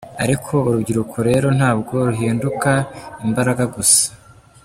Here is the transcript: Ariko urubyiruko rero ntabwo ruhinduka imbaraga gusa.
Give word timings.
Ariko 0.23 0.51
urubyiruko 0.67 1.17
rero 1.29 1.47
ntabwo 1.57 1.93
ruhinduka 2.09 2.71
imbaraga 3.25 3.63
gusa. 3.75 4.05